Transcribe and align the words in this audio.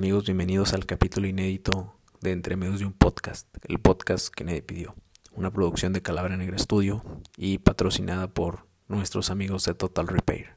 Amigos, 0.00 0.24
bienvenidos 0.24 0.72
al 0.72 0.86
capítulo 0.86 1.26
inédito 1.26 1.94
de 2.22 2.32
Entre 2.32 2.56
Medios 2.56 2.80
de 2.80 2.86
un 2.86 2.94
Podcast, 2.94 3.46
el 3.68 3.78
podcast 3.80 4.34
que 4.34 4.44
nadie 4.44 4.62
pidió. 4.62 4.94
Una 5.34 5.50
producción 5.50 5.92
de 5.92 6.00
Calabra 6.00 6.38
Negra 6.38 6.56
Studio 6.56 7.04
y 7.36 7.58
patrocinada 7.58 8.26
por 8.32 8.64
nuestros 8.88 9.28
amigos 9.28 9.66
de 9.66 9.74
Total 9.74 10.08
Repair. 10.08 10.54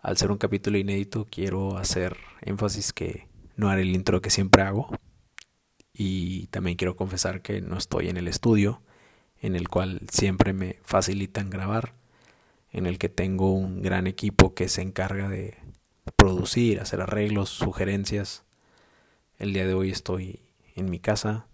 Al 0.00 0.16
ser 0.18 0.30
un 0.30 0.38
capítulo 0.38 0.78
inédito, 0.78 1.26
quiero 1.28 1.78
hacer 1.78 2.16
énfasis 2.42 2.92
que 2.92 3.26
no 3.56 3.70
haré 3.70 3.82
el 3.82 3.90
intro 3.90 4.22
que 4.22 4.30
siempre 4.30 4.62
hago. 4.62 4.88
Y 5.92 6.46
también 6.52 6.76
quiero 6.76 6.94
confesar 6.94 7.42
que 7.42 7.60
no 7.60 7.76
estoy 7.76 8.08
en 8.08 8.18
el 8.18 8.28
estudio, 8.28 8.82
en 9.40 9.56
el 9.56 9.68
cual 9.68 10.02
siempre 10.12 10.52
me 10.52 10.78
facilitan 10.84 11.50
grabar, 11.50 11.94
en 12.70 12.86
el 12.86 12.98
que 12.98 13.08
tengo 13.08 13.52
un 13.52 13.82
gran 13.82 14.06
equipo 14.06 14.54
que 14.54 14.68
se 14.68 14.82
encarga 14.82 15.28
de 15.28 15.58
producir, 16.14 16.78
hacer 16.78 17.00
arreglos, 17.00 17.48
sugerencias. 17.48 18.44
El 19.40 19.54
día 19.54 19.66
de 19.66 19.72
hoy 19.72 19.90
estoy 19.90 20.38
en 20.76 20.90
mi 20.90 20.98
casa 20.98 21.46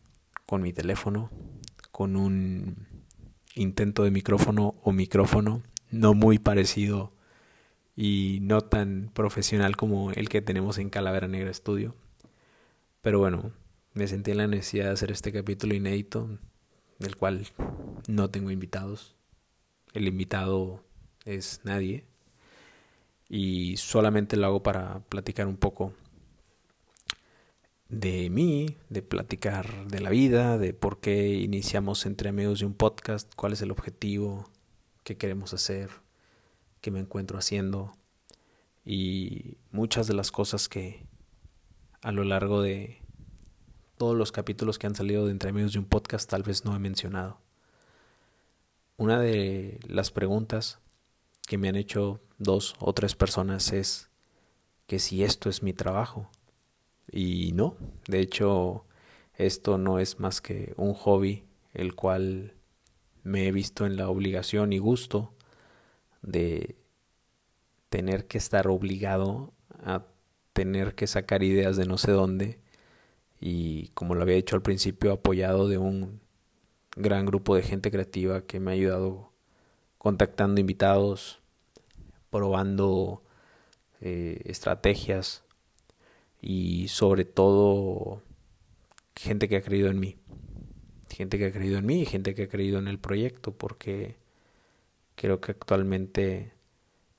con 0.45 0.61
mi 0.61 0.73
teléfono, 0.73 1.31
con 1.93 2.17
un 2.17 2.89
intento 3.55 4.03
de 4.03 4.11
micrófono 4.11 4.75
o 4.83 4.91
micrófono 4.91 5.63
no 5.93 6.13
muy 6.13 6.41
parecido 6.41 7.13
y 7.95 8.41
no 8.43 8.61
tan 8.63 9.13
profesional 9.15 9.77
como 9.77 10.11
el 10.11 10.29
que 10.29 10.43
tenemos 10.43 10.79
en 10.79 10.91
Calavera 10.91 11.29
Negra 11.29 11.55
Studio. 11.55 11.95
Pero 13.03 13.21
bueno, 13.21 13.53
me 13.95 14.09
sentí 14.09 14.33
en 14.33 14.39
la 14.39 14.49
necesidad 14.49 14.87
de 14.87 14.91
hacer 14.91 15.13
este 15.13 15.31
capítulo 15.31 15.73
inédito, 15.73 16.41
del 16.99 17.15
cual 17.15 17.47
no 18.09 18.31
tengo 18.31 18.51
invitados. 18.51 19.15
El 19.93 20.09
invitado 20.09 20.83
es 21.25 21.61
nadie 21.63 22.05
y 23.29 23.77
solamente 23.77 24.37
lo 24.37 24.47
hago 24.47 24.65
para 24.65 24.99
platicar 25.09 25.47
un 25.47 25.57
poco 25.57 25.93
de 27.89 28.31
mí, 28.31 28.77
de 28.89 29.03
platicar 29.03 29.87
de 29.87 30.01
la 30.01 30.11
vida, 30.11 30.59
de 30.59 30.75
por 30.75 31.01
qué 31.01 31.35
iniciamos 31.35 32.07
entre 32.07 32.29
amigos 32.29 32.61
de 32.61 32.67
un 32.67 32.75
podcast, 32.75 33.33
cuál 33.37 33.53
es 33.53 33.63
el 33.63 33.71
objetivo, 33.71 34.51
qué 35.05 35.17
queremos 35.17 35.55
hacer, 35.55 35.91
qué 36.81 36.91
me 36.91 37.01
encuentro 37.01 37.39
haciendo 37.39 37.97
y 38.85 39.57
muchas 39.71 40.07
de 40.07 40.15
las 40.15 40.31
cosas 40.31 40.69
que 40.69 41.07
a 42.03 42.13
lo 42.13 42.25
largo 42.25 42.63
de 42.63 43.03
todos 43.97 44.17
los 44.17 44.33
capítulos 44.33 44.79
que 44.79 44.87
han 44.87 44.95
salido 44.95 45.25
de 45.25 45.33
entre 45.33 45.51
amigos 45.51 45.73
de 45.73 45.79
un 45.79 45.87
podcast 45.87 46.29
tal 46.29 46.43
vez 46.43 46.65
no 46.65 46.75
he 46.75 46.79
mencionado. 46.79 47.41
Una 48.97 49.21
de 49.21 49.81
las 49.87 50.11
preguntas 50.11 50.79
que 51.47 51.59
me 51.59 51.69
han 51.69 51.77
hecho 51.77 52.21
dos 52.39 52.75
o 52.79 52.93
tres 52.93 53.15
personas 53.15 53.73
es 53.73 54.11
que 54.87 54.99
si 54.99 55.25
esto 55.25 55.49
es 55.49 55.63
mi 55.63 55.73
trabajo. 55.73 56.31
Y 57.11 57.53
no, 57.53 57.77
de 58.09 58.21
hecho, 58.21 58.85
esto 59.35 59.79
no 59.79 59.99
es 59.99 60.19
más 60.21 60.41
que 60.41 60.75
un 60.77 60.95
hobby 60.95 61.45
el 61.75 61.95
cual 61.95 62.55
me 63.23 63.47
he 63.47 63.53
visto 63.53 63.87
en 63.87 63.97
la 63.97 64.09
obligación 64.09 64.73
y 64.73 64.79
gusto 64.79 65.35
de 66.23 66.77
tener 67.91 68.27
que 68.27 68.39
estar 68.39 68.69
obligado 68.69 69.53
a 69.85 70.05
tener 70.53 70.95
que 70.95 71.07
sacar 71.07 71.43
ideas 71.43 71.77
de 71.77 71.87
no 71.87 71.99
sé 71.99 72.13
dónde. 72.13 72.59
Y 73.41 73.89
como 73.89 74.15
lo 74.15 74.23
había 74.23 74.37
hecho 74.37 74.57
al 74.57 74.63
principio 74.63 75.13
apoyado 75.13 75.69
de 75.69 75.79
un 75.79 76.21
gran 76.97 77.27
grupo 77.27 77.55
de 77.55 77.63
gente 77.63 77.91
creativa 77.91 78.43
que 78.43 78.59
me 78.59 78.71
ha 78.71 78.75
ayudado 78.75 79.33
contactando 79.99 80.61
invitados, 80.61 81.41
probando 82.31 83.23
eh, 84.01 84.41
estrategias 84.45 85.46
y 86.49 86.87
sobre 86.87 87.25
todo 87.25 88.23
gente 89.17 89.49
que 89.49 89.57
ha 89.57 89.63
creído 89.63 89.91
en 89.91 89.99
mí. 89.99 90.17
Gente 91.11 91.39
que 91.39 91.47
ha 91.47 91.53
creído 91.53 91.79
en 91.79 91.87
mí 91.87 92.03
y 92.03 92.07
gente 92.07 92.37
que 92.37 92.45
ha 92.45 92.49
creído 92.49 92.79
en 92.79 92.87
el 92.87 93.01
proyecto 93.01 93.53
porque 93.53 94.15
creo 95.17 95.41
que 95.41 95.51
actualmente 95.51 96.53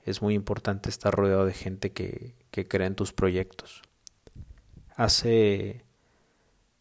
es 0.02 0.22
muy 0.22 0.32
importante 0.32 0.88
estar 0.88 1.14
rodeado 1.14 1.44
de 1.44 1.52
gente 1.52 1.92
que, 1.92 2.36
que 2.50 2.66
crea 2.66 2.86
en 2.86 2.94
tus 2.94 3.12
proyectos. 3.12 3.82
Hace 4.96 5.84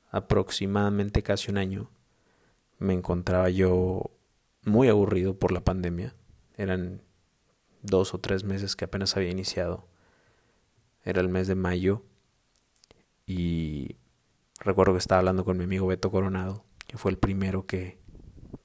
aproximadamente 0.10 1.24
casi 1.24 1.52
un 1.52 1.58
año 1.58 1.92
me 2.80 2.94
encontraba 2.94 3.50
yo 3.50 4.10
muy 4.64 4.88
aburrido 4.88 5.38
por 5.38 5.52
la 5.52 5.66
pandemia. 5.66 6.16
Eran 6.56 7.02
dos 7.82 8.14
o 8.14 8.22
tres 8.22 8.46
meses 8.46 8.78
que 8.78 8.86
apenas 8.86 9.18
había 9.18 9.32
iniciado. 9.32 9.86
Era 11.04 11.20
el 11.20 11.28
mes 11.28 11.50
de 11.50 11.56
mayo 11.56 12.06
y 13.28 13.98
recuerdo 14.62 14.94
que 14.94 15.00
estaba 15.00 15.20
hablando 15.20 15.44
con 15.46 15.58
mi 15.58 15.66
amigo 15.66 15.86
Beto 15.86 16.10
Coronado, 16.10 16.64
que 16.88 16.98
fue 16.98 17.12
el 17.12 17.18
primero 17.18 17.68
que 17.68 18.00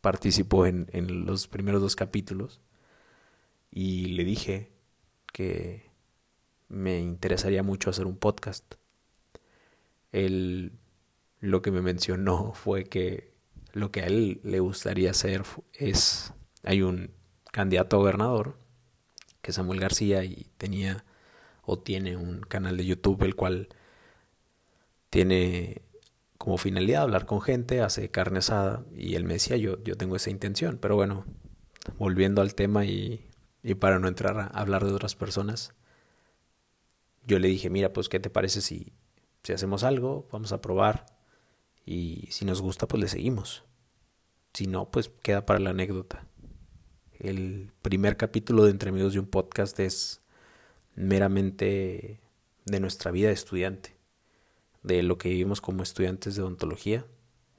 participó 0.00 0.66
en, 0.66 0.86
los 1.26 1.48
primeros 1.48 1.82
dos 1.82 1.96
capítulos 1.96 2.60
y 3.70 4.06
le 4.06 4.24
dije 4.24 4.70
que 5.32 5.90
me 6.68 7.00
interesaría 7.00 7.62
mucho 7.62 7.90
hacer 7.90 8.06
un 8.06 8.16
podcast. 8.16 8.76
Él 10.12 10.78
lo 11.40 11.60
que 11.60 11.72
me 11.72 11.82
mencionó 11.82 12.52
fue 12.54 12.84
que 12.84 13.32
lo 13.72 13.90
que 13.90 14.02
a 14.02 14.06
él 14.06 14.40
le 14.44 14.60
gustaría 14.60 15.10
hacer 15.10 15.42
es, 15.72 16.32
hay 16.62 16.82
un 16.82 17.10
candidato 17.50 17.96
a 17.96 18.00
gobernador, 18.00 18.58
que 19.40 19.50
es 19.50 19.56
Samuel 19.56 19.80
García, 19.80 20.22
y 20.24 20.46
tenía 20.56 21.04
o 21.62 21.78
tiene 21.80 22.16
un 22.16 22.42
canal 22.42 22.76
de 22.76 22.86
YouTube 22.86 23.24
el 23.24 23.34
cual 23.34 23.68
tiene 25.12 25.82
como 26.38 26.56
finalidad 26.56 27.02
hablar 27.02 27.26
con 27.26 27.42
gente, 27.42 27.82
hace 27.82 28.10
carne 28.10 28.38
asada, 28.38 28.82
y 28.96 29.14
él 29.14 29.24
me 29.24 29.34
decía, 29.34 29.58
yo, 29.58 29.76
yo 29.84 29.94
tengo 29.94 30.16
esa 30.16 30.30
intención, 30.30 30.78
pero 30.80 30.96
bueno, 30.96 31.26
volviendo 31.98 32.40
al 32.40 32.54
tema 32.54 32.86
y, 32.86 33.28
y 33.62 33.74
para 33.74 33.98
no 33.98 34.08
entrar 34.08 34.40
a 34.40 34.46
hablar 34.46 34.86
de 34.86 34.92
otras 34.92 35.14
personas, 35.14 35.74
yo 37.26 37.38
le 37.38 37.48
dije, 37.48 37.68
mira, 37.68 37.92
pues, 37.92 38.08
¿qué 38.08 38.20
te 38.20 38.30
parece 38.30 38.62
si, 38.62 38.94
si 39.42 39.52
hacemos 39.52 39.84
algo? 39.84 40.26
Vamos 40.32 40.50
a 40.52 40.62
probar 40.62 41.04
y 41.84 42.28
si 42.30 42.46
nos 42.46 42.62
gusta, 42.62 42.88
pues 42.88 43.02
le 43.02 43.08
seguimos. 43.08 43.64
Si 44.54 44.66
no, 44.66 44.90
pues 44.90 45.10
queda 45.22 45.44
para 45.44 45.60
la 45.60 45.70
anécdota. 45.70 46.26
El 47.18 47.70
primer 47.82 48.16
capítulo 48.16 48.64
de 48.64 48.70
Entre 48.70 48.88
Amigos 48.88 49.12
de 49.12 49.18
un 49.18 49.26
Podcast 49.26 49.78
es 49.78 50.22
meramente 50.94 52.22
de 52.64 52.80
nuestra 52.80 53.10
vida 53.10 53.28
de 53.28 53.34
estudiante, 53.34 53.94
de 54.82 55.02
lo 55.02 55.18
que 55.18 55.28
vivimos 55.28 55.60
como 55.60 55.82
estudiantes 55.82 56.36
de 56.36 56.42
odontología. 56.42 57.06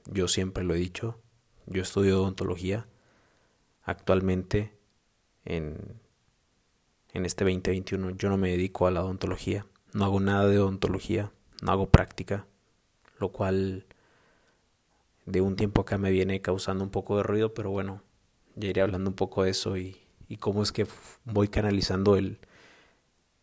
Yo 0.06 0.28
siempre 0.28 0.64
lo 0.64 0.74
he 0.74 0.78
dicho, 0.78 1.20
yo 1.66 1.82
estudio 1.82 2.20
odontología. 2.20 2.86
Actualmente, 3.82 4.72
en, 5.44 6.00
en 7.12 7.24
este 7.24 7.44
2021, 7.44 8.10
yo 8.10 8.28
no 8.28 8.36
me 8.36 8.50
dedico 8.50 8.86
a 8.86 8.90
la 8.90 9.02
odontología, 9.04 9.66
no 9.92 10.04
hago 10.04 10.20
nada 10.20 10.48
de 10.48 10.58
odontología, 10.58 11.32
no 11.62 11.72
hago 11.72 11.90
práctica, 11.90 12.46
lo 13.18 13.30
cual 13.30 13.86
de 15.26 15.40
un 15.40 15.56
tiempo 15.56 15.82
acá 15.82 15.98
me 15.98 16.10
viene 16.10 16.40
causando 16.42 16.84
un 16.84 16.90
poco 16.90 17.16
de 17.16 17.22
ruido, 17.22 17.54
pero 17.54 17.70
bueno, 17.70 18.02
ya 18.56 18.68
iré 18.68 18.82
hablando 18.82 19.10
un 19.10 19.16
poco 19.16 19.44
de 19.44 19.50
eso 19.50 19.76
y, 19.76 19.96
y 20.28 20.36
cómo 20.36 20.62
es 20.62 20.72
que 20.72 20.86
voy 21.24 21.48
canalizando 21.48 22.16
el, 22.16 22.38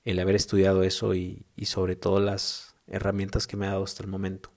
el 0.06 0.20
haber 0.20 0.36
estudiado 0.36 0.84
eso 0.84 1.16
y, 1.16 1.46
y 1.56 1.66
sobre 1.66 1.96
todo 1.96 2.20
las 2.20 2.71
herramientas 2.92 3.48
que 3.48 3.58
me 3.58 3.66
ha 3.66 3.72
dado 3.72 3.84
hasta 3.84 4.04
el 4.04 4.10
momento. 4.10 4.52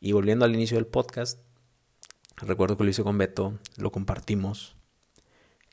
Y 0.00 0.12
volviendo 0.12 0.44
al 0.44 0.54
inicio 0.54 0.76
del 0.76 0.86
podcast, 0.86 1.40
recuerdo 2.36 2.76
que 2.76 2.84
lo 2.84 2.90
hice 2.90 3.02
con 3.02 3.18
Beto, 3.18 3.58
lo 3.76 3.90
compartimos 3.90 4.76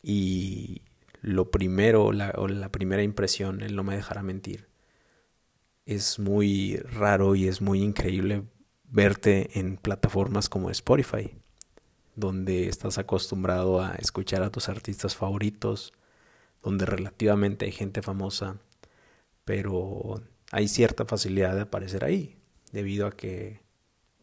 y 0.02 0.82
lo 1.22 1.52
primero, 1.52 2.12
la, 2.12 2.34
o 2.38 2.48
la 2.48 2.72
primera 2.72 3.04
impresión, 3.04 3.62
él 3.62 3.76
no 3.76 3.84
me 3.84 3.96
dejará 3.96 4.24
mentir, 4.24 4.68
es 5.86 6.20
muy 6.20 6.78
raro 6.78 7.36
y 7.36 7.48
es 7.48 7.62
muy 7.62 7.82
increíble 7.82 8.44
verte 8.84 9.60
en 9.60 9.78
plataformas 9.78 10.50
como 10.50 10.70
Spotify, 10.70 11.36
donde 12.16 12.68
estás 12.68 12.98
acostumbrado 12.98 13.82
a 13.82 13.96
escuchar 13.96 14.44
a 14.44 14.52
tus 14.52 14.70
artistas 14.70 15.16
favoritos, 15.16 15.94
donde 16.62 16.86
relativamente 16.86 17.66
hay 17.66 17.72
gente 17.72 18.02
famosa, 18.02 18.58
pero 19.46 20.22
hay 20.52 20.68
cierta 20.68 21.06
facilidad 21.06 21.56
de 21.56 21.62
aparecer 21.62 22.04
ahí, 22.04 22.38
debido 22.72 23.08
a 23.08 23.12
que 23.12 23.62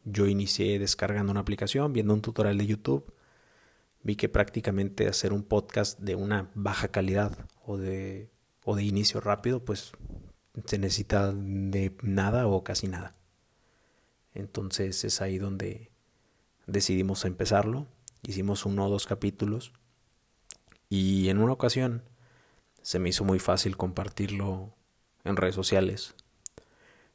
yo 0.04 0.26
inicié 0.26 0.78
descargando 0.78 1.32
una 1.32 1.40
aplicación, 1.40 1.92
viendo 1.92 2.14
un 2.14 2.22
tutorial 2.22 2.58
de 2.58 2.66
YouTube, 2.66 3.12
vi 4.02 4.16
que 4.16 4.28
prácticamente 4.28 5.08
hacer 5.08 5.32
un 5.32 5.42
podcast 5.42 5.98
de 5.98 6.14
una 6.14 6.50
baja 6.54 6.88
calidad 6.88 7.46
o 7.64 7.76
de, 7.76 8.30
o 8.64 8.76
de 8.76 8.84
inicio 8.84 9.20
rápido, 9.20 9.64
pues 9.64 9.92
se 10.64 10.78
necesita 10.78 11.32
de 11.32 11.94
nada 12.02 12.46
o 12.46 12.62
casi 12.64 12.88
nada. 12.88 13.14
Entonces 14.34 15.04
es 15.04 15.20
ahí 15.20 15.38
donde 15.38 15.90
decidimos 16.66 17.24
empezarlo. 17.24 17.86
Hicimos 18.22 18.66
uno 18.66 18.86
o 18.86 18.90
dos 18.90 19.06
capítulos. 19.06 19.72
Y 20.88 21.28
en 21.28 21.38
una 21.38 21.52
ocasión 21.52 22.02
se 22.82 22.98
me 22.98 23.10
hizo 23.10 23.24
muy 23.24 23.38
fácil 23.38 23.76
compartirlo 23.76 24.74
en 25.28 25.36
redes 25.36 25.54
sociales. 25.54 26.14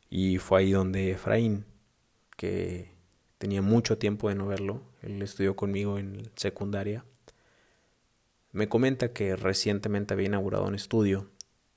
Y 0.09 0.37
fue 0.37 0.59
ahí 0.59 0.71
donde 0.71 1.11
Efraín, 1.11 1.65
que 2.37 2.91
tenía 3.37 3.61
mucho 3.61 3.97
tiempo 3.97 4.29
de 4.29 4.35
no 4.35 4.47
verlo, 4.47 4.81
él 5.01 5.21
estudió 5.21 5.55
conmigo 5.55 5.97
en 5.97 6.29
secundaria, 6.35 7.03
me 8.51 8.69
comenta 8.69 9.13
que 9.13 9.35
recientemente 9.35 10.13
había 10.13 10.27
inaugurado 10.27 10.65
un 10.65 10.75
estudio 10.75 11.29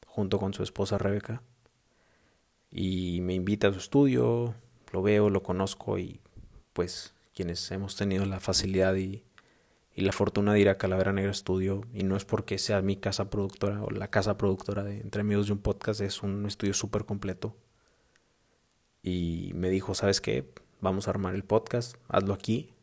junto 0.07 0.39
con 0.39 0.53
su 0.53 0.63
esposa 0.63 0.99
Rebeca 0.99 1.43
y 2.71 3.21
me 3.23 3.35
invita 3.35 3.69
a 3.69 3.73
su 3.73 3.79
estudio, 3.79 4.55
lo 4.93 5.03
veo, 5.03 5.31
lo 5.31 5.43
conozco 5.43 5.99
y 5.99 6.21
pues 6.73 7.15
quienes 7.35 7.71
hemos 7.71 7.97
tenido 7.97 8.27
la 8.27 8.41
facilidad 8.41 8.95
y, 8.95 9.25
y 9.97 10.03
la 10.03 10.13
fortuna 10.13 10.53
de 10.53 10.61
ir 10.61 10.69
a 10.69 10.77
Calavera 10.77 11.15
Negra 11.15 11.31
Estudio 11.31 11.81
y 11.95 12.05
no 12.05 12.17
es 12.17 12.27
porque 12.27 12.59
sea 12.59 12.83
mi 12.83 12.97
casa 12.97 13.31
productora 13.31 13.83
o 13.83 13.91
la 13.91 14.09
casa 14.09 14.37
productora 14.37 14.85
de 14.85 15.01
Entre 15.01 15.23
Amigos 15.23 15.47
de 15.47 15.55
un 15.55 15.59
Podcast, 15.59 16.03
es 16.03 16.23
un 16.23 16.45
estudio 16.45 16.75
súper 16.75 17.07
completo. 17.07 17.57
Y 19.03 19.53
me 19.55 19.71
dijo, 19.71 19.95
¿sabes 19.95 20.21
qué? 20.21 20.53
Vamos 20.83 21.09
a 21.09 21.13
armar 21.13 21.35
el 21.35 21.45
podcast, 21.45 21.97
hazlo 22.09 22.35
aquí, 22.35 22.75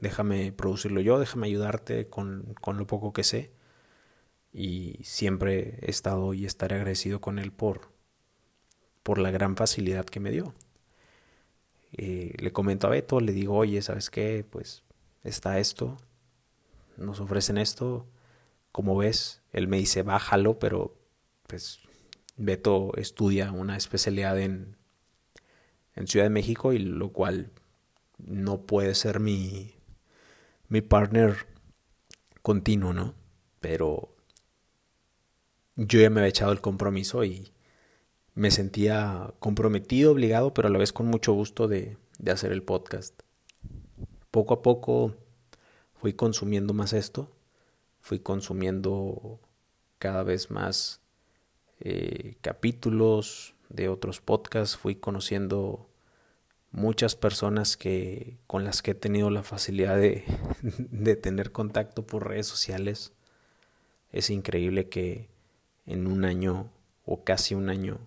déjame 0.00 0.52
producirlo 0.52 1.00
yo, 1.00 1.18
déjame 1.18 1.48
ayudarte 1.48 2.08
con, 2.08 2.54
lo 2.64 2.86
poco 2.86 3.12
que 3.12 3.24
sé. 3.24 3.50
Y 4.52 5.00
siempre 5.02 5.80
he 5.82 5.90
estado 5.90 6.34
y 6.34 6.46
estaré 6.46 6.76
agradecido 6.76 7.20
con 7.20 7.40
él 7.40 7.50
por, 7.50 7.90
por 9.02 9.18
la 9.18 9.32
gran 9.32 9.56
facilidad 9.56 10.04
que 10.04 10.20
me 10.20 10.30
dio. 10.30 10.54
Eh, 11.92 12.34
le 12.38 12.52
comento 12.52 12.86
a 12.86 12.90
Beto, 12.90 13.18
le 13.18 13.32
digo, 13.32 13.56
oye, 13.56 13.82
¿sabes 13.82 14.08
qué? 14.08 14.46
Pues 14.48 14.84
está 15.24 15.58
esto, 15.58 15.98
nos 16.98 17.20
ofrecen 17.20 17.58
esto, 17.58 18.06
como 18.72 18.96
ves, 18.96 19.42
él 19.52 19.68
me 19.68 19.78
dice, 19.78 20.02
bájalo, 20.02 20.58
pero 20.58 20.96
pues 21.46 21.80
Beto 22.36 22.92
estudia 22.96 23.50
una 23.52 23.76
especialidad 23.76 24.38
en, 24.38 24.76
en 25.94 26.06
Ciudad 26.06 26.26
de 26.26 26.30
México 26.30 26.72
y 26.72 26.78
lo 26.78 27.12
cual 27.12 27.50
no 28.18 28.62
puede 28.66 28.94
ser 28.94 29.20
mi, 29.20 29.74
mi 30.68 30.80
partner 30.80 31.46
continuo, 32.42 32.92
¿no? 32.92 33.14
Pero 33.60 34.14
yo 35.76 36.00
ya 36.00 36.10
me 36.10 36.20
había 36.20 36.30
echado 36.30 36.52
el 36.52 36.60
compromiso 36.60 37.24
y 37.24 37.52
me 38.34 38.50
sentía 38.50 39.34
comprometido, 39.40 40.12
obligado, 40.12 40.54
pero 40.54 40.68
a 40.68 40.70
la 40.70 40.78
vez 40.78 40.92
con 40.92 41.06
mucho 41.06 41.32
gusto 41.32 41.66
de, 41.66 41.96
de 42.18 42.30
hacer 42.30 42.52
el 42.52 42.62
podcast. 42.62 43.20
Poco 44.30 44.54
a 44.54 44.62
poco 44.62 45.16
fui 46.00 46.12
consumiendo 46.14 46.74
más 46.74 46.92
esto, 46.92 47.30
fui 48.00 48.20
consumiendo 48.20 49.40
cada 49.98 50.22
vez 50.22 50.50
más 50.50 51.00
eh, 51.80 52.36
capítulos 52.40 53.54
de 53.68 53.88
otros 53.88 54.20
podcasts, 54.20 54.76
fui 54.76 54.94
conociendo 54.96 55.88
muchas 56.70 57.16
personas 57.16 57.76
que 57.76 58.38
con 58.46 58.64
las 58.64 58.82
que 58.82 58.92
he 58.92 58.94
tenido 58.94 59.30
la 59.30 59.42
facilidad 59.42 59.96
de, 59.96 60.24
de 60.62 61.16
tener 61.16 61.52
contacto 61.52 62.06
por 62.06 62.28
redes 62.28 62.46
sociales. 62.46 63.12
Es 64.12 64.30
increíble 64.30 64.88
que 64.88 65.28
en 65.86 66.06
un 66.06 66.24
año 66.24 66.70
o 67.04 67.24
casi 67.24 67.54
un 67.54 67.68
año 67.68 67.98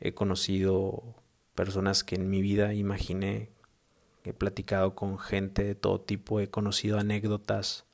he 0.00 0.14
conocido 0.14 1.14
personas 1.54 2.04
que 2.04 2.16
en 2.16 2.28
mi 2.28 2.42
vida 2.42 2.74
imaginé, 2.74 3.50
he 4.30 4.34
platicado 4.34 4.94
con 4.94 5.18
gente 5.18 5.64
de 5.64 5.74
todo 5.74 6.00
tipo, 6.00 6.40
he 6.40 6.48
conocido 6.48 6.98
anécdotas 6.98 7.84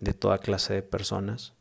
de 0.00 0.14
toda 0.14 0.38
clase 0.38 0.74
de 0.74 0.82
personas. 0.82 1.54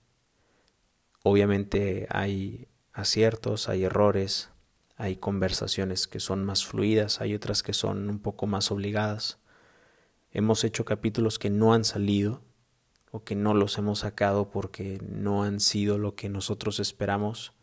Obviamente 1.23 2.07
hay 2.09 2.67
aciertos, 2.93 3.69
hay 3.69 3.83
errores, 3.83 4.49
hay 4.95 5.17
conversaciones 5.17 6.07
que 6.07 6.19
son 6.19 6.43
más 6.43 6.65
fluidas, 6.65 7.21
hay 7.21 7.35
otras 7.35 7.61
que 7.61 7.73
son 7.73 8.09
un 8.09 8.19
poco 8.19 8.47
más 8.47 8.71
obligadas. 8.71 9.39
Hemos 10.31 10.63
hecho 10.63 10.85
capítulos 10.85 11.37
que 11.37 11.49
no 11.49 11.73
han 11.73 11.85
salido 11.85 12.41
o 13.11 13.23
que 13.23 13.35
no 13.35 13.53
los 13.53 13.77
hemos 13.77 13.99
sacado 13.99 14.49
porque 14.49 14.99
no 15.07 15.43
han 15.43 15.59
sido 15.59 15.97
lo 15.97 16.15
que 16.15 16.29
nosotros 16.29 16.79
esperamos, 16.79 17.53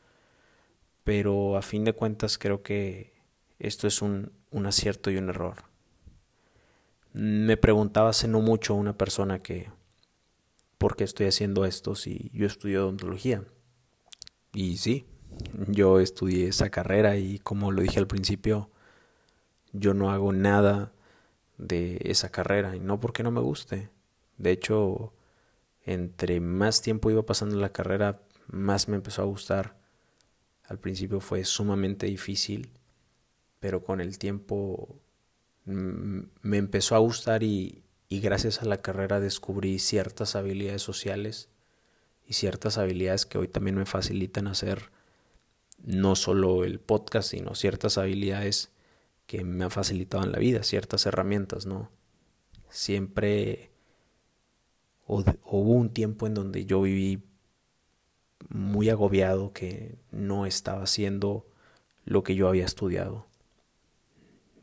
pero 1.03 1.57
a 1.57 1.63
fin 1.63 1.85
de 1.85 1.93
cuentas 1.93 2.39
creo 2.39 2.63
que 2.63 3.15
esto 3.59 3.87
es 3.87 4.01
un, 4.01 4.33
un 4.51 4.67
acierto 4.67 5.11
y 5.11 5.17
un 5.17 5.29
error. 5.29 5.74
Me 7.15 7.57
preguntaba 7.57 8.11
hace 8.11 8.27
no 8.27 8.41
mucho 8.41 8.75
una 8.75 8.99
persona 8.99 9.39
que 9.39 9.71
por 10.79 10.97
qué 10.97 11.05
estoy 11.05 11.27
haciendo 11.27 11.65
esto 11.65 11.95
si 11.95 12.31
yo 12.35 12.45
estudio 12.45 12.83
odontología. 12.83 13.45
Y 14.53 14.79
sí, 14.79 15.07
yo 15.69 16.01
estudié 16.01 16.49
esa 16.49 16.71
carrera 16.71 17.17
y 17.17 17.39
como 17.39 17.71
lo 17.71 17.83
dije 17.83 18.01
al 18.01 18.09
principio, 18.09 18.69
yo 19.73 19.95
no 19.95 20.11
hago 20.11 20.33
nada 20.33 20.93
de 21.57 22.01
esa 22.03 22.31
carrera 22.31 22.75
y 22.75 22.81
no 22.81 22.99
porque 22.99 23.23
no 23.23 23.31
me 23.31 23.41
guste. 23.41 23.91
De 24.37 24.51
hecho, 24.51 25.13
entre 25.85 26.41
más 26.41 26.83
tiempo 26.83 27.11
iba 27.11 27.25
pasando 27.25 27.55
la 27.57 27.73
carrera, 27.73 28.21
más 28.49 28.89
me 28.89 28.97
empezó 28.97 29.23
a 29.23 29.27
gustar. 29.27 29.77
Al 30.65 30.81
principio 30.81 31.21
fue 31.21 31.45
sumamente 31.45 32.07
difícil, 32.07 32.73
pero 33.61 33.85
con 33.85 34.01
el 34.01 34.19
tiempo 34.19 35.01
me 35.65 36.57
empezó 36.57 36.95
a 36.95 36.99
gustar 36.99 37.43
y, 37.43 37.85
y 38.09 38.21
gracias 38.21 38.63
a 38.63 38.67
la 38.67 38.83
carrera 38.83 39.21
descubrí 39.21 39.79
ciertas 39.79 40.37
habilidades 40.37 40.83
sociales 40.83 41.49
y 42.27 42.35
ciertas 42.35 42.79
habilidades 42.79 43.27
que 43.27 43.39
hoy 43.39 43.49
también 43.49 43.77
me 43.77 43.87
facilitan 43.87 44.47
hacer 44.47 44.91
no 45.83 46.17
solo 46.17 46.65
el 46.65 46.81
podcast, 46.81 47.31
sino 47.31 47.55
ciertas 47.55 47.99
habilidades 47.99 48.71
que 49.27 49.45
me 49.45 49.65
han 49.65 49.71
facilitado 49.71 50.25
en 50.25 50.33
la 50.33 50.39
vida, 50.39 50.63
ciertas 50.63 51.07
herramientas, 51.07 51.67
¿no? 51.67 51.91
Siempre 52.69 53.71
hubo 55.07 55.73
un 55.73 55.91
tiempo 55.91 56.27
en 56.27 56.35
donde 56.35 56.65
yo 56.65 56.83
viví 56.83 57.23
muy 58.49 58.89
agobiado 58.89 59.53
que 59.53 59.97
no 60.11 60.47
estaba 60.47 60.83
haciendo 60.83 61.47
lo 62.05 62.23
que 62.23 62.35
yo 62.35 62.49
había 62.49 62.65
estudiado. 62.65 63.27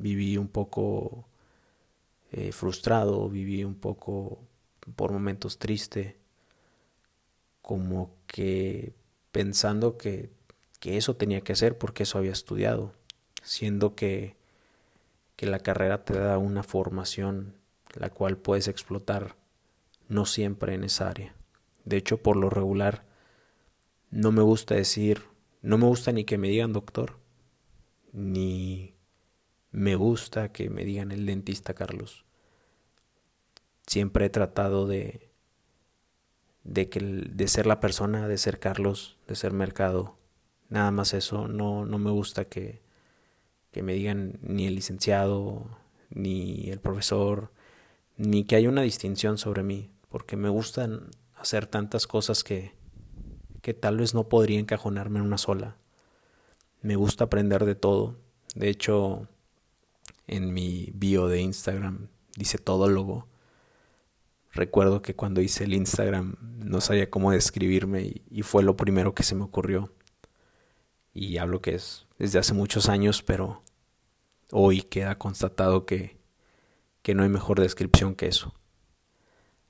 Viví 0.01 0.37
un 0.37 0.47
poco 0.47 1.27
eh, 2.31 2.51
frustrado, 2.51 3.29
viví 3.29 3.63
un 3.63 3.75
poco 3.75 4.39
por 4.95 5.11
momentos 5.11 5.59
triste, 5.59 6.17
como 7.61 8.15
que 8.27 8.93
pensando 9.31 9.97
que 9.97 10.31
que 10.81 10.97
eso 10.97 11.15
tenía 11.15 11.41
que 11.41 11.53
hacer 11.53 11.77
porque 11.77 12.03
eso 12.03 12.17
había 12.17 12.31
estudiado, 12.31 12.91
siendo 13.43 13.95
que, 13.95 14.35
que 15.35 15.45
la 15.45 15.59
carrera 15.59 16.03
te 16.03 16.17
da 16.17 16.39
una 16.39 16.63
formación 16.63 17.53
la 17.93 18.09
cual 18.09 18.35
puedes 18.35 18.67
explotar 18.67 19.35
no 20.09 20.25
siempre 20.25 20.73
en 20.73 20.83
esa 20.83 21.07
área. 21.07 21.35
De 21.85 21.97
hecho, 21.97 22.17
por 22.17 22.35
lo 22.35 22.49
regular, 22.49 23.05
no 24.09 24.31
me 24.31 24.41
gusta 24.41 24.73
decir, 24.73 25.21
no 25.61 25.77
me 25.77 25.85
gusta 25.85 26.11
ni 26.11 26.23
que 26.23 26.39
me 26.39 26.49
digan 26.49 26.73
doctor, 26.73 27.19
ni 28.11 28.95
me 29.71 29.95
gusta 29.95 30.51
que 30.51 30.69
me 30.69 30.85
digan 30.85 31.11
el 31.11 31.25
dentista 31.25 31.73
Carlos. 31.73 32.25
Siempre 33.87 34.25
he 34.25 34.29
tratado 34.29 34.87
de, 34.87 35.31
de, 36.63 36.89
que, 36.89 36.99
de 36.99 37.47
ser 37.47 37.65
la 37.65 37.79
persona, 37.79 38.27
de 38.27 38.37
ser 38.37 38.59
Carlos, 38.59 39.17
de 39.27 39.35
ser 39.35 39.53
mercado, 39.53 40.17
Nada 40.71 40.89
más 40.91 41.13
eso, 41.13 41.49
no, 41.49 41.85
no 41.85 41.99
me 41.99 42.11
gusta 42.11 42.45
que, 42.45 42.81
que 43.71 43.83
me 43.83 43.93
digan 43.93 44.39
ni 44.41 44.67
el 44.67 44.75
licenciado, 44.75 45.65
ni 46.09 46.69
el 46.69 46.79
profesor, 46.79 47.51
ni 48.15 48.45
que 48.45 48.55
haya 48.55 48.69
una 48.69 48.83
distinción 48.83 49.37
sobre 49.37 49.63
mí, 49.63 49.91
porque 50.07 50.37
me 50.37 50.47
gustan 50.47 51.09
hacer 51.35 51.67
tantas 51.67 52.07
cosas 52.07 52.45
que, 52.45 52.73
que 53.61 53.73
tal 53.73 53.97
vez 53.97 54.13
no 54.13 54.29
podría 54.29 54.61
encajonarme 54.61 55.19
en 55.19 55.25
una 55.25 55.37
sola. 55.37 55.75
Me 56.81 56.95
gusta 56.95 57.25
aprender 57.25 57.65
de 57.65 57.75
todo. 57.75 58.15
De 58.55 58.69
hecho, 58.69 59.27
en 60.31 60.53
mi 60.53 60.89
bio 60.95 61.27
de 61.27 61.41
Instagram 61.41 62.07
dice 62.35 62.57
todólogo. 62.57 63.27
Recuerdo 64.51 65.01
que 65.01 65.15
cuando 65.15 65.41
hice 65.41 65.65
el 65.65 65.73
Instagram 65.73 66.37
no 66.41 66.81
sabía 66.81 67.09
cómo 67.09 67.31
describirme 67.31 68.23
y 68.29 68.41
fue 68.41 68.63
lo 68.63 68.75
primero 68.75 69.13
que 69.13 69.23
se 69.23 69.35
me 69.35 69.43
ocurrió 69.43 69.93
y 71.13 71.37
hablo 71.37 71.61
que 71.61 71.75
es 71.75 72.07
desde 72.17 72.39
hace 72.39 72.53
muchos 72.53 72.89
años, 72.89 73.21
pero 73.21 73.61
hoy 74.51 74.81
queda 74.81 75.17
constatado 75.17 75.85
que, 75.85 76.17
que 77.01 77.13
no 77.13 77.23
hay 77.23 77.29
mejor 77.29 77.59
descripción 77.59 78.15
que 78.15 78.27
eso. 78.27 78.53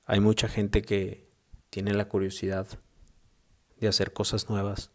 Hay 0.06 0.20
mucha 0.20 0.48
gente 0.48 0.82
que 0.82 1.28
tiene 1.70 1.94
la 1.94 2.08
curiosidad 2.08 2.68
de 3.80 3.88
hacer 3.88 4.12
cosas 4.12 4.48
nuevas, 4.48 4.90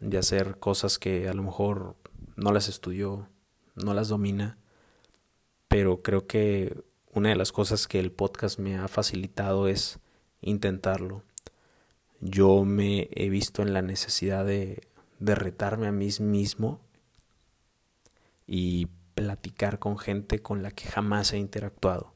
de 0.00 0.18
hacer 0.18 0.58
cosas 0.58 0.98
que 0.98 1.28
a 1.28 1.34
lo 1.34 1.42
mejor 1.42 1.96
no 2.36 2.52
las 2.52 2.68
estudió, 2.68 3.28
no 3.74 3.94
las 3.94 4.08
domina, 4.08 4.58
pero 5.74 6.02
creo 6.02 6.28
que 6.28 6.72
una 7.10 7.30
de 7.30 7.34
las 7.34 7.50
cosas 7.50 7.88
que 7.88 7.98
el 7.98 8.12
podcast 8.12 8.60
me 8.60 8.76
ha 8.76 8.86
facilitado 8.86 9.66
es 9.66 9.98
intentarlo. 10.40 11.24
Yo 12.20 12.64
me 12.64 13.08
he 13.10 13.28
visto 13.28 13.60
en 13.60 13.72
la 13.72 13.82
necesidad 13.82 14.44
de 14.44 14.86
de 15.18 15.34
retarme 15.34 15.88
a 15.88 15.90
mí 15.90 16.10
mismo 16.20 16.78
y 18.46 18.86
platicar 19.16 19.80
con 19.80 19.98
gente 19.98 20.38
con 20.38 20.62
la 20.62 20.70
que 20.70 20.86
jamás 20.86 21.32
he 21.32 21.38
interactuado. 21.38 22.14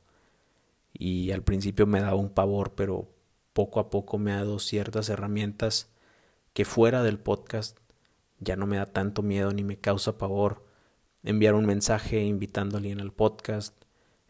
Y 0.93 1.33
al 1.33 1.43
principio 1.43 1.85
me 1.85 2.01
daba 2.01 2.15
un 2.15 2.31
pavor, 2.31 2.77
pero 2.77 3.11
poco 3.53 3.81
a 3.81 3.91
poco 3.91 4.19
me 4.19 4.31
ha 4.31 4.37
dado 4.37 4.61
ciertas 4.61 5.09
herramientas 5.09 5.91
que 6.53 6.65
fuera 6.65 7.03
del 7.03 7.19
podcast 7.19 7.77
ya 8.39 8.55
no 8.55 8.69
me 8.69 8.77
da 8.77 8.87
tanto 8.87 9.25
miedo 9.25 9.51
ni 9.51 9.65
me 9.65 9.81
causa 9.81 10.17
pavor 10.17 10.68
enviar 11.29 11.55
un 11.55 11.67
mensaje 11.67 12.23
invitando 12.23 12.77
a 12.77 12.79
alguien 12.79 13.03
al 13.03 13.13
podcast, 13.13 13.75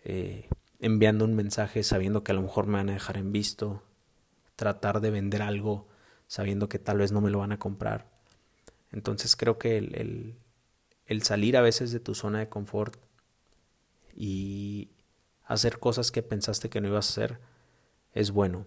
eh, 0.02 0.48
enviando 0.80 1.24
un 1.24 1.36
mensaje 1.36 1.84
sabiendo 1.84 2.24
que 2.24 2.32
a 2.32 2.34
lo 2.34 2.42
mejor 2.42 2.66
me 2.66 2.72
van 2.72 2.90
a 2.90 2.94
dejar 2.94 3.18
en 3.18 3.30
visto, 3.30 3.84
tratar 4.56 5.00
de 5.00 5.12
vender 5.12 5.42
algo 5.42 5.86
sabiendo 6.26 6.68
que 6.68 6.80
tal 6.80 6.98
vez 6.98 7.12
no 7.12 7.20
me 7.20 7.30
lo 7.30 7.38
van 7.38 7.52
a 7.52 7.60
comprar. 7.60 8.10
Entonces 8.90 9.36
creo 9.36 9.58
que 9.58 9.78
el, 9.78 10.34
el, 11.06 11.22
salir 11.22 11.56
a 11.56 11.60
veces 11.60 11.92
de 11.92 12.00
tu 12.00 12.16
zona 12.16 12.40
de 12.40 12.48
confort 12.48 12.96
y 14.16 14.90
hacer 15.44 15.78
cosas 15.78 16.10
que 16.10 16.24
pensaste 16.24 16.68
que 16.68 16.80
no 16.80 16.88
ibas 16.88 17.06
a 17.06 17.12
hacer 17.12 17.38
es 18.12 18.32
bueno. 18.32 18.66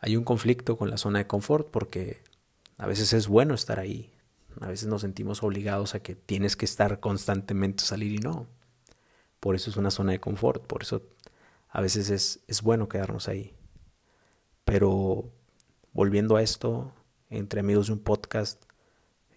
Hay 0.00 0.18
un 0.18 0.24
conflicto 0.24 0.76
con 0.76 0.90
la 0.90 0.98
zona 0.98 1.20
de 1.20 1.26
confort 1.26 1.70
porque 1.70 2.20
a 2.76 2.86
veces 2.86 3.14
es 3.14 3.26
bueno 3.26 3.54
estar 3.54 3.78
ahí. 3.78 4.13
A 4.60 4.68
veces 4.68 4.88
nos 4.88 5.00
sentimos 5.00 5.42
obligados 5.42 5.94
a 5.94 6.00
que 6.00 6.14
tienes 6.14 6.56
que 6.56 6.64
estar 6.64 7.00
constantemente 7.00 7.84
salir 7.84 8.12
y 8.12 8.18
no. 8.18 8.46
Por 9.40 9.54
eso 9.54 9.70
es 9.70 9.76
una 9.76 9.90
zona 9.90 10.12
de 10.12 10.20
confort, 10.20 10.66
por 10.66 10.82
eso 10.82 11.02
a 11.68 11.80
veces 11.80 12.10
es, 12.10 12.40
es 12.46 12.62
bueno 12.62 12.88
quedarnos 12.88 13.28
ahí. 13.28 13.54
Pero 14.64 15.30
volviendo 15.92 16.36
a 16.36 16.42
esto, 16.42 16.92
entre 17.30 17.60
amigos 17.60 17.88
de 17.88 17.94
un 17.94 17.98
podcast, 17.98 18.62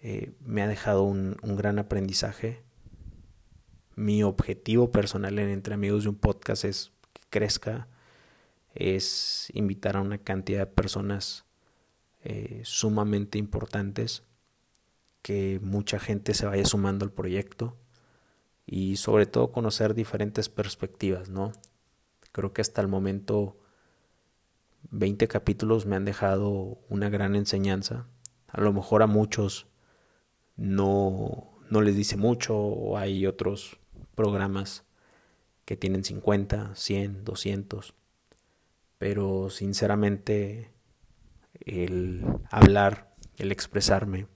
eh, 0.02 0.32
me 0.40 0.62
ha 0.62 0.68
dejado 0.68 1.02
un, 1.02 1.36
un, 1.42 1.56
gran 1.56 1.78
aprendizaje. 1.78 2.62
Mi 3.96 4.22
objetivo 4.22 4.92
personal 4.92 5.38
en 5.38 5.48
Entre 5.48 5.74
Amigos 5.74 6.04
de 6.04 6.10
un 6.10 6.16
podcast 6.16 6.64
es 6.64 6.92
que 7.12 7.22
crezca, 7.28 7.88
es 8.74 9.50
invitar 9.54 9.96
a 9.96 10.00
una 10.00 10.18
cantidad 10.18 10.60
de 10.60 10.66
personas 10.66 11.44
eh, 12.22 12.60
sumamente 12.64 13.38
importantes, 13.38 14.22
que 15.22 15.60
mucha 15.62 15.98
gente 15.98 16.34
se 16.34 16.46
vaya 16.46 16.64
sumando 16.64 17.04
al 17.04 17.12
proyecto 17.12 17.76
y 18.66 18.96
sobre 18.96 19.26
todo 19.26 19.50
conocer 19.50 19.94
diferentes 19.94 20.48
perspectivas, 20.48 21.28
¿no? 21.30 21.52
Creo 22.32 22.52
que 22.52 22.60
hasta 22.60 22.80
el 22.80 22.88
momento 22.88 23.58
20 24.90 25.26
capítulos 25.28 25.86
me 25.86 25.96
han 25.96 26.04
dejado 26.04 26.78
una 26.88 27.08
gran 27.08 27.34
enseñanza. 27.34 28.06
A 28.48 28.60
lo 28.60 28.72
mejor 28.72 29.02
a 29.02 29.06
muchos 29.06 29.66
no, 30.56 31.58
no 31.70 31.80
les 31.80 31.96
dice 31.96 32.16
mucho 32.16 32.56
o 32.56 32.96
hay 32.98 33.26
otros 33.26 33.78
programas 34.14 34.84
que 35.64 35.76
tienen 35.76 36.04
50, 36.04 36.74
100, 36.74 37.24
200. 37.24 37.94
Pero 38.98 39.50
sinceramente 39.50 40.70
el 41.60 42.24
hablar, 42.50 43.14
el 43.36 43.52
expresarme, 43.52 44.26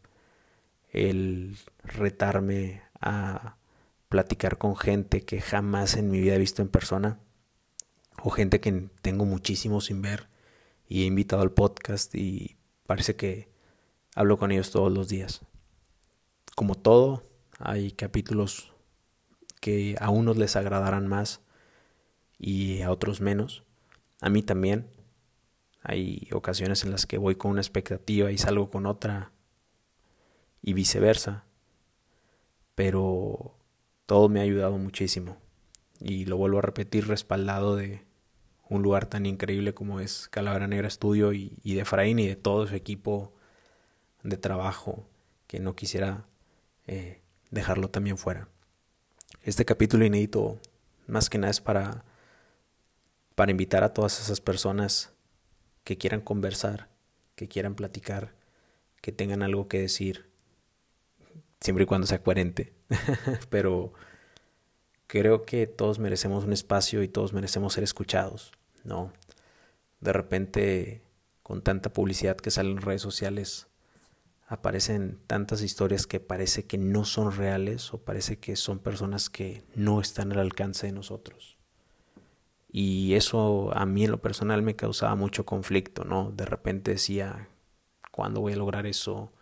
el 0.92 1.56
retarme 1.82 2.82
a 3.00 3.56
platicar 4.08 4.58
con 4.58 4.76
gente 4.76 5.22
que 5.22 5.40
jamás 5.40 5.96
en 5.96 6.10
mi 6.10 6.20
vida 6.20 6.34
he 6.34 6.38
visto 6.38 6.62
en 6.62 6.68
persona 6.68 7.18
o 8.22 8.30
gente 8.30 8.60
que 8.60 8.88
tengo 9.00 9.24
muchísimo 9.24 9.80
sin 9.80 10.02
ver 10.02 10.28
y 10.88 11.02
he 11.02 11.06
invitado 11.06 11.42
al 11.42 11.52
podcast 11.52 12.14
y 12.14 12.56
parece 12.86 13.16
que 13.16 13.48
hablo 14.14 14.36
con 14.36 14.52
ellos 14.52 14.70
todos 14.70 14.92
los 14.92 15.08
días. 15.08 15.40
Como 16.54 16.74
todo, 16.74 17.24
hay 17.58 17.92
capítulos 17.92 18.74
que 19.60 19.96
a 20.00 20.10
unos 20.10 20.36
les 20.36 20.56
agradarán 20.56 21.06
más 21.08 21.40
y 22.38 22.82
a 22.82 22.90
otros 22.90 23.20
menos. 23.20 23.64
A 24.20 24.28
mí 24.28 24.42
también. 24.42 24.90
Hay 25.84 26.28
ocasiones 26.32 26.84
en 26.84 26.92
las 26.92 27.06
que 27.06 27.18
voy 27.18 27.34
con 27.34 27.50
una 27.50 27.60
expectativa 27.60 28.30
y 28.30 28.38
salgo 28.38 28.70
con 28.70 28.86
otra 28.86 29.31
y 30.62 30.72
viceversa. 30.72 31.44
Pero 32.74 33.54
todo 34.06 34.28
me 34.28 34.40
ha 34.40 34.44
ayudado 34.44 34.78
muchísimo. 34.78 35.36
Y 36.00 36.24
lo 36.24 36.36
vuelvo 36.36 36.58
a 36.58 36.62
repetir 36.62 37.06
respaldado 37.06 37.76
de 37.76 38.04
un 38.68 38.82
lugar 38.82 39.06
tan 39.06 39.26
increíble 39.26 39.74
como 39.74 40.00
es 40.00 40.28
Calavera 40.28 40.66
Negra 40.66 40.88
Studio 40.88 41.32
y, 41.32 41.50
de 41.62 41.80
Efraín 41.80 42.18
y 42.18 42.26
de 42.26 42.36
todo 42.36 42.66
su 42.66 42.74
equipo 42.74 43.34
de 44.22 44.36
trabajo 44.38 45.06
que 45.46 45.60
no 45.60 45.76
quisiera 45.76 46.26
eh, 46.86 47.20
dejarlo 47.50 47.90
también 47.90 48.16
fuera. 48.16 48.48
Este 49.42 49.64
capítulo 49.64 50.06
inédito 50.06 50.58
más 51.06 51.28
que 51.28 51.38
nada 51.38 51.50
es 51.50 51.60
para, 51.60 52.04
para 53.34 53.50
invitar 53.50 53.84
a 53.84 53.92
todas 53.92 54.20
esas 54.20 54.40
personas 54.40 55.12
que 55.84 55.98
quieran 55.98 56.20
conversar, 56.20 56.88
que 57.34 57.48
quieran 57.48 57.74
platicar, 57.74 58.34
que 59.00 59.12
tengan 59.12 59.42
algo 59.42 59.68
que 59.68 59.80
decir, 59.80 60.31
siempre 61.62 61.84
y 61.84 61.86
cuando 61.86 62.06
sea 62.06 62.22
coherente, 62.22 62.74
pero 63.48 63.94
creo 65.06 65.44
que 65.44 65.66
todos 65.66 65.98
merecemos 65.98 66.44
un 66.44 66.52
espacio 66.52 67.02
y 67.02 67.08
todos 67.08 67.32
merecemos 67.32 67.72
ser 67.72 67.84
escuchados. 67.84 68.52
¿no? 68.84 69.12
De 70.00 70.12
repente, 70.12 71.02
con 71.42 71.62
tanta 71.62 71.92
publicidad 71.92 72.36
que 72.36 72.50
sale 72.50 72.70
en 72.70 72.78
redes 72.78 73.02
sociales, 73.02 73.68
aparecen 74.46 75.18
tantas 75.26 75.62
historias 75.62 76.06
que 76.06 76.20
parece 76.20 76.66
que 76.66 76.78
no 76.78 77.04
son 77.04 77.32
reales 77.32 77.94
o 77.94 77.98
parece 77.98 78.38
que 78.38 78.56
son 78.56 78.80
personas 78.80 79.30
que 79.30 79.64
no 79.74 80.00
están 80.00 80.32
al 80.32 80.40
alcance 80.40 80.86
de 80.86 80.92
nosotros. 80.92 81.58
Y 82.68 83.14
eso 83.14 83.70
a 83.74 83.86
mí 83.86 84.04
en 84.04 84.10
lo 84.10 84.20
personal 84.20 84.62
me 84.62 84.76
causaba 84.76 85.14
mucho 85.14 85.44
conflicto, 85.44 86.04
¿no? 86.04 86.30
De 86.32 86.46
repente 86.46 86.92
decía, 86.92 87.48
¿cuándo 88.10 88.40
voy 88.40 88.54
a 88.54 88.56
lograr 88.56 88.86
eso? 88.86 89.32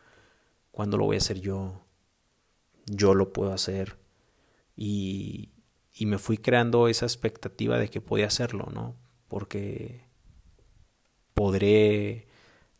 ¿Cuándo 0.73 0.97
lo 0.97 1.05
voy 1.05 1.17
a 1.17 1.19
hacer 1.19 1.41
yo? 1.41 1.85
Yo 2.91 3.15
lo 3.15 3.33
puedo 3.33 3.53
hacer. 3.53 3.97
Y, 4.77 5.51
y 5.95 6.07
me 6.07 6.19
fui 6.19 6.39
creando 6.39 6.89
esa 6.89 7.07
expectativa 7.07 7.79
de 7.79 7.89
que 7.89 8.01
podía 8.01 8.27
hacerlo, 8.27 8.69
¿no? 8.73 8.97
porque 9.31 10.03
podré 11.35 12.27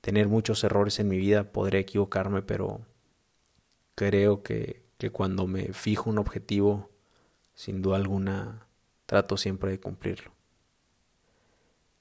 tener 0.01 0.27
muchos 0.29 0.65
errores 0.65 0.99
en 0.99 1.07
mi 1.07 1.17
vida, 1.17 1.53
podré 1.53 1.79
equivocarme, 1.79 2.43
pero 2.43 2.81
creo 3.95 4.43
que, 4.43 4.83
que 4.99 5.11
cuando 5.11 5.47
me 5.47 5.73
fijo 5.73 6.11
un 6.11 6.19
objetivo, 6.19 6.91
sin 7.55 7.83
duda 7.83 7.99
alguna, 7.99 8.67
trato 9.07 9.37
siempre 9.37 9.71
de 9.71 9.79
cumplirlo. 9.79 10.33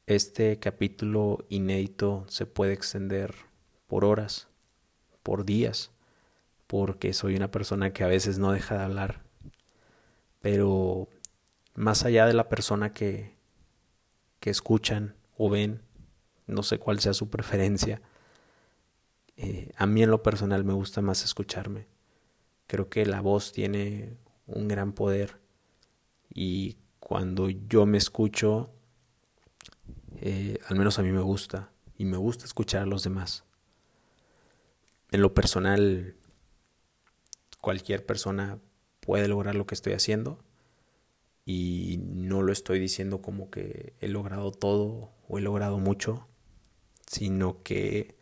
Este 0.08 0.58
capítulo 0.58 1.46
inédito 1.48 2.26
se 2.28 2.48
puede 2.48 2.74
extender 2.74 3.36
por 3.86 4.04
horas, 4.04 4.48
por 5.22 5.46
días, 5.46 5.92
porque 6.70 7.14
soy 7.14 7.36
una 7.36 7.50
persona 7.50 7.94
que 7.94 8.04
a 8.04 8.08
veces 8.08 8.38
no 8.38 8.52
deja 8.52 8.78
de 8.78 8.84
hablar, 8.84 9.24
pero 10.40 11.10
más 11.74 12.06
allá 12.06 12.28
de 12.28 12.34
la 12.34 12.48
persona 12.48 12.94
que, 12.94 13.36
que 14.40 14.52
escuchan 14.52 15.16
o 15.36 15.50
ven, 15.50 15.82
no 16.46 16.62
sé 16.62 16.78
cuál 16.78 17.00
sea 17.00 17.16
su 17.16 17.28
preferencia. 17.32 18.04
Eh, 19.36 19.72
a 19.78 19.88
mí 19.88 20.04
en 20.04 20.12
lo 20.12 20.22
personal 20.22 20.64
me 20.64 20.74
gusta 20.74 21.02
más 21.02 21.24
escucharme. 21.24 21.88
Creo 22.68 22.88
que 22.88 23.04
la 23.08 23.22
voz 23.22 23.52
tiene 23.52 24.20
un 24.46 24.68
gran 24.68 24.94
poder 24.94 25.40
y 26.32 26.78
cuando 27.00 27.50
yo 27.50 27.88
me 27.88 27.98
escucho, 27.98 28.70
eh, 30.18 30.60
al 30.68 30.78
menos 30.78 31.00
a 31.00 31.02
mí 31.02 31.12
me 31.12 31.22
gusta 31.22 31.72
y 31.98 32.06
me 32.06 32.18
gusta 32.18 32.46
escuchar 32.46 32.84
a 32.84 32.86
los 32.86 33.02
demás. 33.02 33.44
En 35.10 35.24
lo 35.24 35.34
personal, 35.34 36.16
cualquier 37.62 38.06
persona 38.06 38.60
puede 39.00 39.28
lograr 39.28 39.56
lo 39.56 39.66
que 39.66 39.76
estoy 39.76 39.94
haciendo 39.94 40.40
y 41.46 42.00
no 42.04 42.42
lo 42.42 42.52
estoy 42.52 42.80
diciendo 42.80 43.22
como 43.22 43.50
que 43.50 43.94
he 44.02 44.08
logrado 44.08 44.52
todo 44.52 45.12
o 45.28 45.38
he 45.38 45.42
logrado 45.42 45.80
mucho, 45.80 46.28
sino 47.08 47.64
que 47.64 48.16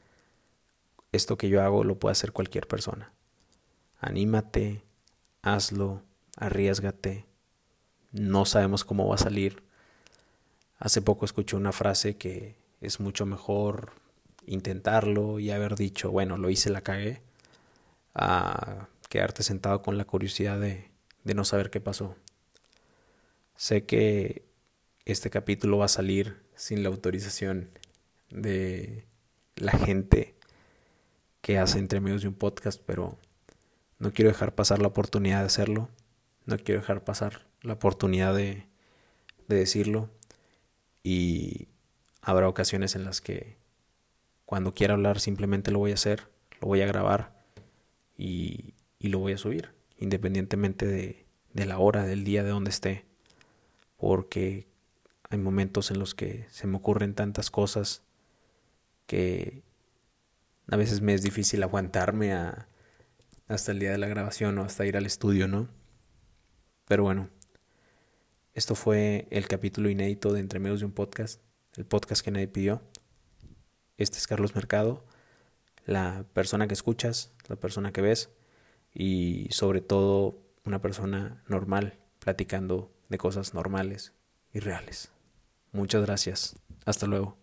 esto 1.11 1.37
que 1.37 1.49
yo 1.49 1.61
hago 1.61 1.83
lo 1.83 1.99
puede 1.99 2.13
hacer 2.13 2.31
cualquier 2.31 2.67
persona. 2.67 3.11
Anímate, 3.99 4.83
hazlo, 5.41 6.03
arriesgate. 6.37 7.25
No 8.11 8.45
sabemos 8.45 8.85
cómo 8.85 9.07
va 9.07 9.15
a 9.15 9.19
salir. 9.19 9.63
Hace 10.79 11.01
poco 11.01 11.25
escuché 11.25 11.55
una 11.55 11.71
frase 11.71 12.15
que 12.15 12.55
es 12.81 12.99
mucho 12.99 13.25
mejor 13.25 13.91
intentarlo 14.45 15.39
y 15.39 15.51
haber 15.51 15.75
dicho, 15.75 16.11
bueno, 16.11 16.37
lo 16.37 16.49
hice, 16.49 16.69
la 16.69 16.81
cagué, 16.81 17.21
quedarte 19.09 19.43
sentado 19.43 19.81
con 19.81 19.97
la 19.97 20.05
curiosidad 20.05 20.59
de, 20.59 20.91
de 21.23 21.33
no 21.33 21.45
saber 21.45 21.69
qué 21.69 21.81
pasó. 21.81 22.15
Sé 23.55 23.85
que 23.85 24.45
este 25.05 25.29
capítulo 25.29 25.77
va 25.79 25.85
a 25.85 25.89
salir 25.89 26.43
sin 26.55 26.83
la 26.83 26.89
autorización 26.89 27.69
de 28.29 29.05
la 29.55 29.71
gente 29.71 30.35
que 31.41 31.57
hace 31.57 31.79
entre 31.79 31.99
medios 32.01 32.21
de 32.23 32.27
un 32.29 32.35
podcast, 32.35 32.81
pero 32.85 33.17
No 33.99 34.13
quiero 34.13 34.29
dejar 34.29 34.53
pasar 34.53 34.79
la 34.79 34.89
oportunidad 34.89 35.39
de 35.39 35.47
hacerlo. 35.47 35.89
No 36.45 36.57
quiero 36.57 36.81
dejar 36.81 37.03
pasar 37.03 37.47
la 37.61 37.73
oportunidad 37.73 38.35
de, 38.35 38.67
de 39.47 39.55
decirlo. 39.55 40.09
Y 41.03 41.67
habrá 42.21 42.47
ocasiones 42.47 42.95
en 42.95 43.05
las 43.05 43.21
que 43.21 43.57
cuando 44.45 44.73
quiera 44.73 44.93
hablar 44.93 45.19
simplemente 45.19 45.71
lo 45.71 45.79
voy 45.79 45.91
a 45.91 45.95
hacer, 45.95 46.29
lo 46.61 46.67
voy 46.67 46.81
a 46.81 46.85
grabar 46.85 47.37
y, 48.17 48.73
y 48.99 49.09
lo 49.09 49.19
voy 49.19 49.33
a 49.33 49.37
subir, 49.37 49.73
independientemente 49.97 50.85
de, 50.85 51.25
de 51.53 51.65
la 51.65 51.79
hora, 51.79 52.05
del 52.05 52.23
día, 52.23 52.43
de 52.43 52.49
donde 52.49 52.69
esté. 52.69 53.05
Porque 53.97 54.67
hay 55.29 55.37
momentos 55.37 55.91
en 55.91 55.99
los 55.99 56.15
que 56.15 56.45
se 56.49 56.67
me 56.67 56.77
ocurren 56.77 57.13
tantas 57.13 57.51
cosas 57.51 58.03
que 59.05 59.63
a 60.69 60.75
veces 60.75 61.01
me 61.01 61.13
es 61.13 61.21
difícil 61.21 61.63
aguantarme 61.63 62.33
a, 62.33 62.67
hasta 63.47 63.71
el 63.71 63.79
día 63.79 63.91
de 63.91 63.97
la 63.97 64.07
grabación 64.07 64.57
o 64.57 64.63
hasta 64.63 64.85
ir 64.85 64.97
al 64.97 65.05
estudio, 65.05 65.47
¿no? 65.47 65.69
Pero 66.87 67.03
bueno, 67.03 67.29
esto 68.53 68.75
fue 68.75 69.27
el 69.31 69.47
capítulo 69.47 69.89
inédito 69.89 70.33
de 70.33 70.39
Entre 70.39 70.59
Medios 70.59 70.79
de 70.81 70.85
un 70.85 70.91
Podcast, 70.91 71.41
el 71.75 71.85
podcast 71.85 72.23
que 72.23 72.31
nadie 72.31 72.47
pidió. 72.47 72.81
Este 73.97 74.17
es 74.17 74.27
Carlos 74.27 74.55
Mercado, 74.55 75.05
la 75.85 76.25
persona 76.33 76.67
que 76.67 76.73
escuchas, 76.73 77.31
la 77.47 77.55
persona 77.55 77.91
que 77.91 78.01
ves 78.01 78.29
y 78.93 79.47
sobre 79.51 79.81
todo 79.81 80.39
una 80.65 80.81
persona 80.81 81.43
normal 81.47 81.99
platicando 82.19 82.91
de 83.09 83.17
cosas 83.17 83.53
normales 83.53 84.13
y 84.53 84.59
reales. 84.59 85.11
Muchas 85.71 86.01
gracias. 86.01 86.55
Hasta 86.85 87.07
luego. 87.07 87.37